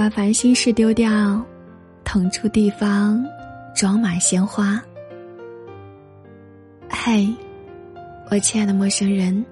[0.00, 1.44] 把烦心事丢掉，
[2.04, 3.22] 腾出地方，
[3.76, 4.82] 装满鲜花。
[6.88, 7.28] 嘿，
[8.30, 9.44] 我亲爱的陌生人，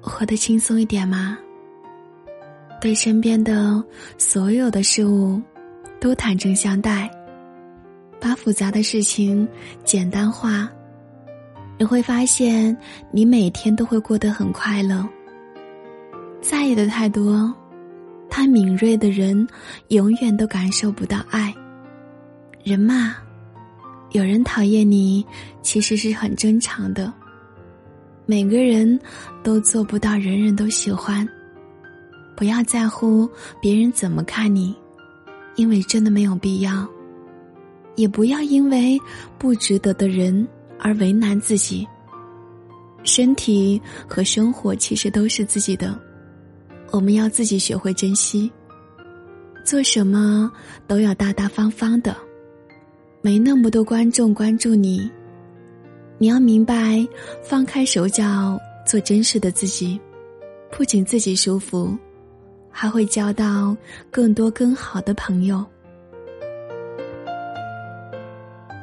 [0.00, 1.38] 活得轻松一点吗？
[2.80, 3.80] 对身边的
[4.18, 5.40] 所有的事物
[6.00, 7.08] 都坦诚相待，
[8.20, 9.46] 把复杂的事情
[9.84, 10.68] 简单化，
[11.78, 12.76] 你会发现
[13.12, 15.08] 你每天都会过得很快乐。
[16.40, 17.54] 在意的太多，
[18.36, 19.46] 太敏锐的人
[19.90, 21.54] 永远都感受不到爱。
[22.64, 23.14] 人嘛，
[24.10, 25.24] 有人讨厌你，
[25.62, 27.14] 其实是很正常的。
[28.26, 28.98] 每个人
[29.44, 31.24] 都做不到人人都喜欢。
[32.34, 33.30] 不要在乎
[33.62, 34.74] 别人怎么看你，
[35.54, 36.84] 因为真的没有必要。
[37.94, 38.98] 也不要因为
[39.38, 40.44] 不值得的人
[40.80, 41.86] 而为难自己。
[43.04, 45.96] 身体和生活其实都是自己的。
[46.94, 48.48] 我们要自己学会珍惜。
[49.64, 50.48] 做什么
[50.86, 52.16] 都要大大方方的，
[53.20, 55.10] 没那么多观众关注你。
[56.18, 57.04] 你要明白，
[57.42, 60.00] 放开手脚，做真实的自己，
[60.70, 61.98] 不仅自己舒服，
[62.70, 63.76] 还会交到
[64.08, 65.66] 更多更好的朋友。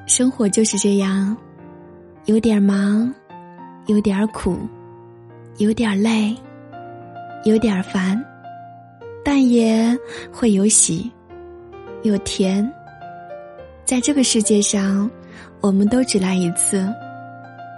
[0.05, 1.37] 生活就是这样，
[2.25, 3.13] 有点忙，
[3.85, 4.57] 有点苦，
[5.59, 6.35] 有点累。
[7.43, 8.23] 有点烦，
[9.23, 9.97] 但也
[10.31, 11.11] 会有喜，
[12.03, 12.71] 有甜。
[13.83, 15.09] 在这个世界上，
[15.59, 16.87] 我们都只来一次，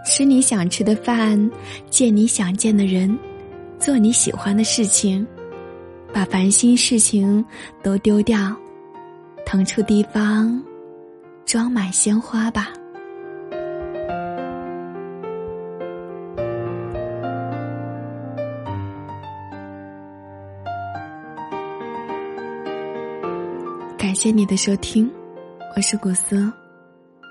[0.06, 1.50] 吃你想吃的饭，
[1.90, 3.18] 见你想见的人，
[3.80, 5.26] 做你喜欢的事情，
[6.14, 7.44] 把烦心事情
[7.82, 8.54] 都丢掉，
[9.46, 10.62] 腾出地方，
[11.46, 12.74] 装满鲜花吧。
[24.04, 25.10] 感谢你的收听，
[25.78, 26.52] 我是古斯。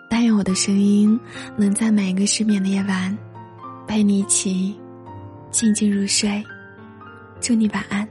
[0.09, 1.21] 但愿我的声音
[1.55, 3.15] 能在每一个失眠的夜晚，
[3.87, 4.75] 陪你一起
[5.51, 6.43] 静静入睡。
[7.43, 8.09] 祝你晚安。